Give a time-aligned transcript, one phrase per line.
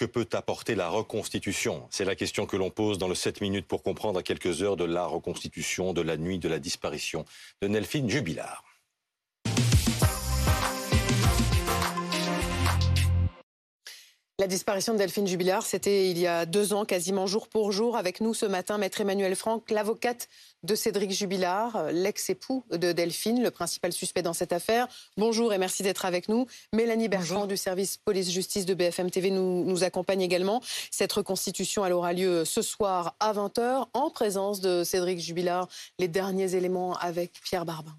[0.00, 1.86] que peut apporter la reconstitution?
[1.90, 4.78] C'est la question que l'on pose dans le 7 minutes pour comprendre à quelques heures
[4.78, 7.26] de la reconstitution de la nuit de la disparition
[7.60, 8.64] de Nelphine Jubilard.
[14.40, 17.94] La disparition de Delphine Jubilard, c'était il y a deux ans, quasiment jour pour jour.
[17.94, 20.30] Avec nous ce matin, maître Emmanuel Franck, l'avocate
[20.62, 24.88] de Cédric Jubilard, l'ex-époux de Delphine, le principal suspect dans cette affaire.
[25.18, 26.46] Bonjour et merci d'être avec nous.
[26.72, 30.62] Mélanie Bertrand du service police-justice de BFM TV nous, nous accompagne également.
[30.90, 35.68] Cette reconstitution, elle aura lieu ce soir à 20h en présence de Cédric Jubilard.
[35.98, 37.94] Les derniers éléments avec Pierre Barbin.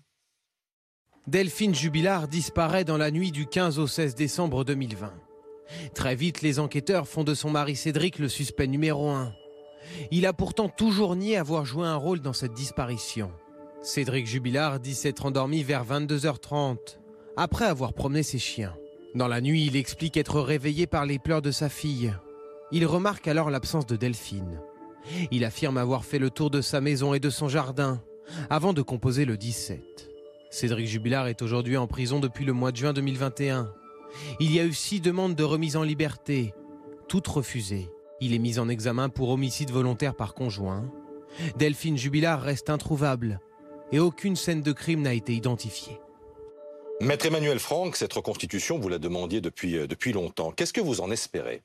[1.27, 5.13] Delphine Jubilard disparaît dans la nuit du 15 au 16 décembre 2020.
[5.93, 9.33] Très vite, les enquêteurs font de son mari Cédric le suspect numéro un.
[10.11, 13.31] Il a pourtant toujours nié avoir joué un rôle dans cette disparition.
[13.81, 16.99] Cédric Jubilard dit s'être endormi vers 22h30,
[17.35, 18.75] après avoir promené ses chiens.
[19.15, 22.13] Dans la nuit, il explique être réveillé par les pleurs de sa fille.
[22.71, 24.61] Il remarque alors l'absence de Delphine.
[25.31, 28.01] Il affirme avoir fait le tour de sa maison et de son jardin,
[28.49, 30.09] avant de composer le 17.
[30.51, 33.73] Cédric Jubilard est aujourd'hui en prison depuis le mois de juin 2021.
[34.39, 36.53] Il y a eu six demandes de remise en liberté,
[37.07, 37.89] toutes refusées.
[38.19, 40.91] Il est mis en examen pour homicide volontaire par conjoint.
[41.57, 43.39] Delphine Jubilard reste introuvable
[43.91, 45.99] et aucune scène de crime n'a été identifiée.
[47.01, 50.51] Maître Emmanuel Franck, cette reconstitution, vous la demandiez depuis, euh, depuis longtemps.
[50.51, 51.63] Qu'est-ce que vous en espérez?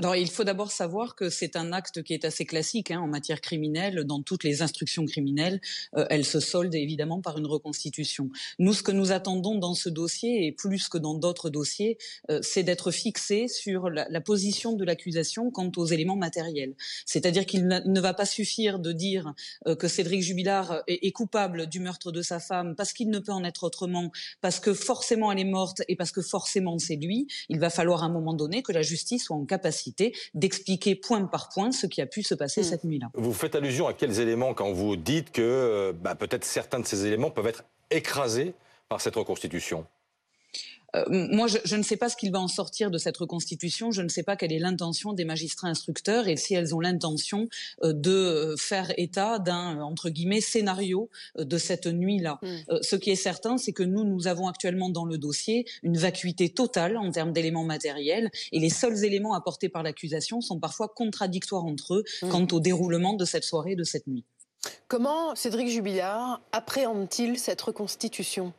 [0.00, 3.06] Alors, il faut d'abord savoir que c'est un acte qui est assez classique hein, en
[3.06, 4.04] matière criminelle.
[4.04, 5.60] Dans toutes les instructions criminelles,
[5.94, 8.30] euh, elle se solde évidemment par une reconstitution.
[8.58, 11.98] Nous, ce que nous attendons dans ce dossier, et plus que dans d'autres dossiers,
[12.30, 16.76] euh, c'est d'être fixé sur la, la position de l'accusation quant aux éléments matériels.
[17.04, 19.34] C'est-à-dire qu'il ne va pas suffire de dire
[19.66, 23.18] euh, que Cédric Jubilard est, est, coupable du meurtre de sa femme parce qu'il ne
[23.18, 26.96] peut en être autrement, parce que forcément elle est morte et parce que forcément c'est
[26.96, 27.26] lui.
[27.50, 29.89] Il va falloir à un moment donné que la justice soit en capacité
[30.34, 32.64] d'expliquer point par point ce qui a pu se passer hmm.
[32.64, 33.08] cette nuit-là.
[33.14, 37.06] Vous faites allusion à quels éléments quand vous dites que bah, peut-être certains de ces
[37.06, 38.54] éléments peuvent être écrasés
[38.88, 39.86] par cette reconstitution?
[40.96, 43.90] Euh, moi, je, je, ne sais pas ce qu'il va en sortir de cette reconstitution.
[43.90, 47.48] Je ne sais pas quelle est l'intention des magistrats instructeurs et si elles ont l'intention
[47.82, 52.38] euh, de faire état d'un entre guillemets scénario euh, de cette nuit-là.
[52.42, 52.82] Mm.
[52.82, 56.48] ce qui est certain, c'est que nous, nous avons actuellement dans le dossier une vacuité
[56.48, 61.64] totale en termes d'éléments matériels et les seuls éléments apportés par l'accusation sont parfois contradictoires
[61.64, 62.28] entre eux mm.
[62.28, 64.24] quant au déroulement de cette soirée, de cette nuit.
[64.88, 68.52] Comment Cédric Jubilard appréhende-t-il cette reconstitution?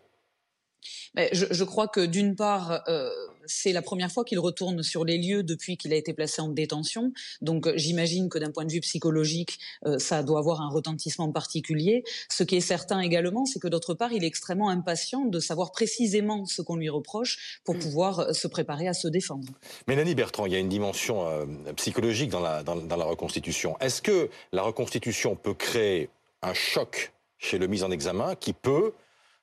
[1.15, 3.09] Je, je, crois que d'une part, euh,
[3.45, 6.49] c'est la première fois qu'il retourne sur les lieux depuis qu'il a été placé en
[6.49, 7.13] détention.
[7.41, 12.03] Donc j'imagine que d'un point de vue psychologique, euh, ça doit avoir un retentissement particulier.
[12.29, 15.71] Ce qui est certain également, c'est que d'autre part, il est extrêmement impatient de savoir
[15.71, 17.79] précisément ce qu'on lui reproche pour mm.
[17.79, 19.47] pouvoir euh, se préparer à se défendre.
[19.87, 23.77] Mélanie Bertrand, il y a une dimension euh, psychologique dans la, dans, dans la reconstitution.
[23.79, 26.09] Est-ce que la reconstitution peut créer
[26.41, 28.93] un choc chez le mis en examen qui peut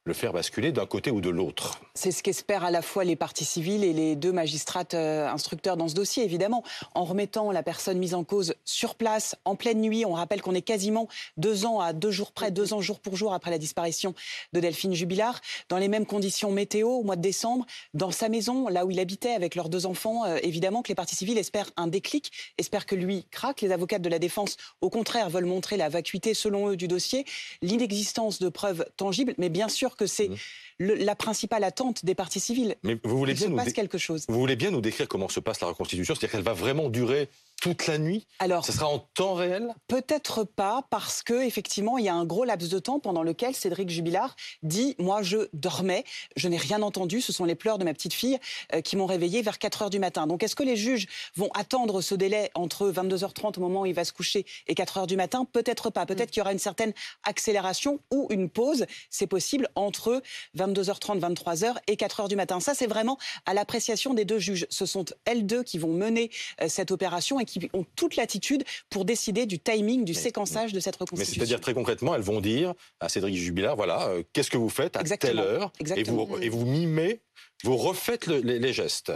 [0.08, 1.80] le faire basculer d'un côté ou de l'autre.
[1.94, 5.76] C'est ce qu'espèrent à la fois les parties civiles et les deux magistrates euh, instructeurs
[5.76, 6.64] dans ce dossier, évidemment,
[6.94, 10.04] en remettant la personne mise en cause sur place, en pleine nuit.
[10.06, 13.16] On rappelle qu'on est quasiment deux ans à deux jours près, deux ans jour pour
[13.16, 14.14] jour après la disparition
[14.54, 18.68] de Delphine Jubilard, dans les mêmes conditions météo au mois de décembre, dans sa maison,
[18.68, 20.24] là où il habitait avec leurs deux enfants.
[20.24, 23.60] Euh, évidemment que les parties civiles espèrent un déclic, espèrent que lui craque.
[23.60, 27.26] Les avocats de la défense, au contraire, veulent montrer la vacuité, selon eux, du dossier,
[27.60, 30.36] l'inexistence de preuves tangibles, mais bien sûr que c'est mmh.
[30.80, 32.76] la principale attente des partis civils.
[32.82, 34.24] Mais vous voulez bien nous quelque chose.
[34.28, 37.28] Vous voulez bien nous décrire comment se passe la reconstitution C'est-à-dire qu'elle va vraiment durer
[37.60, 39.74] toute la nuit Alors, ça sera en temps réel?
[39.88, 43.54] Peut-être pas, parce que effectivement, il y a un gros laps de temps pendant lequel
[43.54, 46.04] Cédric Jubilard dit moi je dormais,
[46.36, 48.38] je n'ai rien entendu, ce sont les pleurs de ma petite fille
[48.74, 50.26] euh, qui m'ont réveillé vers 4 heures du matin.
[50.26, 53.94] Donc est-ce que les juges vont attendre ce délai entre 22h30 au moment où il
[53.94, 55.44] va se coucher et 4 heures du matin?
[55.44, 56.06] Peut-être pas.
[56.06, 56.30] Peut-être mm.
[56.30, 56.92] qu'il y aura une certaine
[57.24, 60.22] accélération ou une pause, c'est possible entre
[60.56, 62.60] 22h30, 23h et 4 heures du matin.
[62.60, 64.66] Ça, c'est vraiment à l'appréciation des deux juges.
[64.70, 66.30] Ce sont elles deux qui vont mener
[66.60, 70.80] euh, cette opération et qui ont toute l'attitude pour décider du timing, du séquençage de
[70.80, 71.40] cette reconstitution.
[71.40, 74.68] Mais c'est-à-dire très concrètement, elles vont dire à Cédric Jubilard, voilà, euh, qu'est-ce que vous
[74.68, 77.20] faites à telle heure et vous, et vous mimez,
[77.64, 79.12] vous refaites les, gestes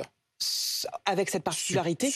[1.04, 2.10] avec cette particularité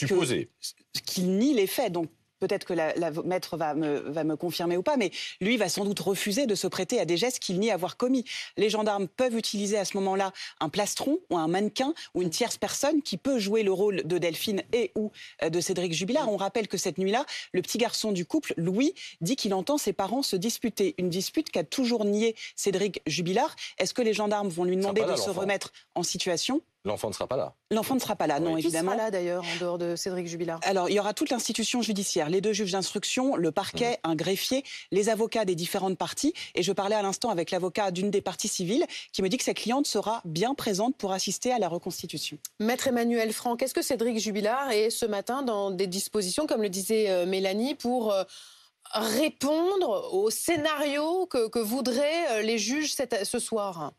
[1.05, 1.91] qu'il nie les faits.
[1.91, 2.93] Donc peut-être que la,
[3.25, 5.11] maître va me, va me confirmer ou pas, mais
[5.41, 8.25] lui va sans doute refuser de se prêter à des gestes qu'il nie avoir commis.
[8.57, 12.57] Les gendarmes peuvent utiliser à ce moment-là un plastron ou un mannequin ou une tierce
[12.57, 15.11] personne qui peut jouer le rôle de Delphine et ou
[15.43, 16.31] euh, de Cédric Jubilard.
[16.31, 19.93] On rappelle que cette nuit-là, le petit garçon du couple, Louis, dit qu'il entend ses
[19.93, 20.95] parents se disputer.
[20.97, 23.55] Une dispute qu'a toujours nié Cédric Jubilard.
[23.77, 26.61] Est-ce que les gendarmes vont lui demander de se remettre en situation?
[26.87, 27.53] L'enfant ne sera pas là.
[27.69, 28.91] L'enfant ne sera pas là, non, Qui évidemment.
[28.93, 30.59] sera là d'ailleurs, en dehors de Cédric Jubilard?
[30.63, 34.63] Alors, il y aura toute l'institution judiciaire, les deux juges d'instruction, le parquet, un greffier,
[34.91, 36.33] les avocats des différentes parties.
[36.55, 39.43] Et je parlais à l'instant avec l'avocat d'une des parties civiles qui me dit que
[39.43, 42.37] sa cliente sera bien présente pour assister à la reconstitution.
[42.59, 46.69] Maître Emmanuel Franck, est-ce que Cédric Jubilard est ce matin dans des dispositions, comme le
[46.69, 48.23] disait euh, Mélanie, pour euh,
[48.93, 53.91] répondre au scénario que, que voudraient euh, les juges cette- ce soir?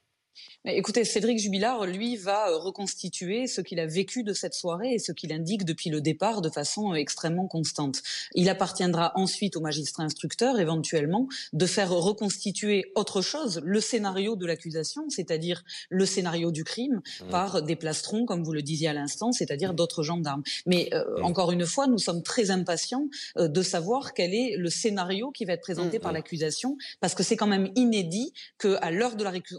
[0.65, 4.99] Écoutez, Cédric Jubilard, lui, va euh, reconstituer ce qu'il a vécu de cette soirée et
[4.99, 8.03] ce qu'il indique depuis le départ de façon euh, extrêmement constante.
[8.35, 14.47] Il appartiendra ensuite au magistrat instructeur, éventuellement, de faire reconstituer autre chose, le scénario de
[14.47, 17.31] l'accusation, c'est-à-dire le scénario du crime, Mmh.
[17.31, 20.43] par des plastrons, comme vous le disiez à l'instant, c'est-à-dire d'autres gendarmes.
[20.67, 21.25] Mais euh, Mmh.
[21.25, 23.07] encore une fois, nous sommes très impatients
[23.39, 26.01] euh, de savoir quel est le scénario qui va être présenté Mmh.
[26.03, 29.57] par l'accusation, parce que c'est quand même inédit qu'à l'heure de la récu-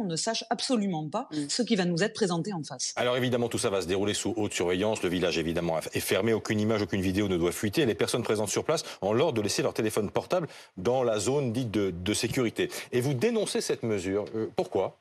[0.00, 1.48] on ne sache absolument pas Mm.
[1.48, 2.92] ce qui va nous être présenté en face.
[2.96, 5.02] Alors évidemment, tout ça va se dérouler sous haute surveillance.
[5.02, 6.32] Le village, évidemment, est fermé.
[6.32, 7.86] Aucune image, aucune vidéo ne doit fuiter.
[7.86, 11.52] Les personnes présentes sur place ont l'ordre de laisser leur téléphone portable dans la zone
[11.52, 12.70] dite de, de sécurité.
[12.92, 14.24] Et vous dénoncez cette mesure.
[14.34, 14.98] Euh, pourquoi?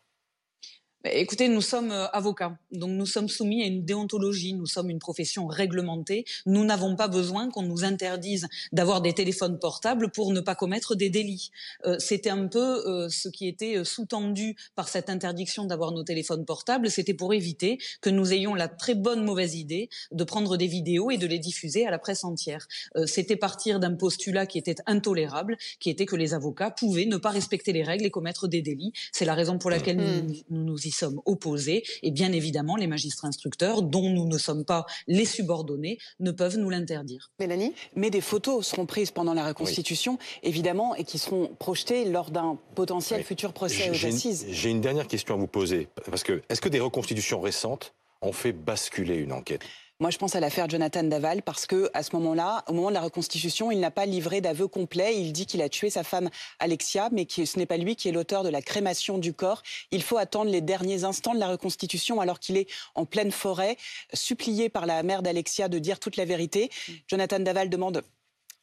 [1.05, 4.99] Écoutez, nous sommes euh, avocats, donc nous sommes soumis à une déontologie, nous sommes une
[4.99, 10.39] profession réglementée, nous n'avons pas besoin qu'on nous interdise d'avoir des téléphones portables pour ne
[10.39, 11.51] pas commettre des délits.
[11.85, 16.03] Euh, c'était un peu euh, ce qui était euh, sous-tendu par cette interdiction d'avoir nos
[16.03, 20.55] téléphones portables, c'était pour éviter que nous ayons la très bonne mauvaise idée de prendre
[20.55, 22.67] des vidéos et de les diffuser à la presse entière.
[22.95, 27.17] Euh, c'était partir d'un postulat qui était intolérable, qui était que les avocats pouvaient ne
[27.17, 28.93] pas respecter les règles et commettre des délits.
[29.11, 30.27] C'est la raison pour laquelle Mm.
[30.27, 31.83] nous, nous nous y sommes opposés.
[32.03, 36.57] Et bien évidemment, les magistrats instructeurs, dont nous ne sommes pas les subordonnés, ne peuvent
[36.57, 37.31] nous l'interdire.
[37.39, 42.31] Mélanie Mais des photos seront prises pendant la reconstitution, évidemment, et qui seront projetées lors
[42.31, 43.25] d'un potentiel Oui.
[43.25, 44.45] futur procès aux J'ai une- assises.
[44.49, 45.87] J'ai une dernière question à vous poser.
[46.09, 49.61] Parce que est-ce que des reconstitutions récentes ont fait basculer une enquête?
[50.03, 52.93] Moi, je pense à l'affaire Jonathan Daval parce que à ce moment-là, au moment de
[52.93, 55.17] la reconstitution, il n'a pas livré d'aveu complet.
[55.17, 56.29] Il dit qu'il a tué sa femme
[56.59, 59.63] Alexia, mais que ce n'est pas lui qui est l'auteur de la crémation du corps.
[59.91, 63.77] Il faut attendre les derniers instants de la reconstitution alors qu'il est en pleine forêt,
[64.13, 66.69] supplié par la mère d'Alexia de dire toute la vérité.
[67.07, 68.03] Jonathan Daval demande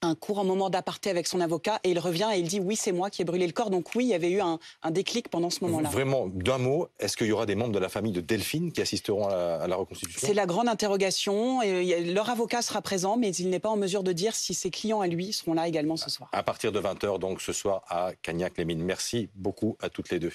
[0.02, 2.92] un court moment d'aparté avec son avocat et il revient et il dit oui c'est
[2.92, 5.28] moi qui ai brûlé le corps donc oui il y avait eu un, un déclic
[5.28, 5.88] pendant ce moment-là.
[5.90, 8.80] Vraiment, d'un mot, est-ce qu'il y aura des membres de la famille de Delphine qui
[8.80, 10.26] assisteront à la, à la reconstitution?
[10.26, 11.62] C'est la grande interrogation.
[11.62, 14.70] Et leur avocat sera présent, mais il n'est pas en mesure de dire si ses
[14.70, 16.30] clients à lui seront là également ce soir.
[16.32, 18.82] À partir de 20h, donc ce soir à Cagnac-les-Mines.
[18.82, 20.32] Merci beaucoup à toutes les deux.